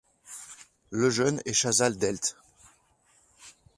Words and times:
Lejeune 0.91 1.41
et 1.45 1.53
Chazal 1.53 1.95
delt. 1.97 2.35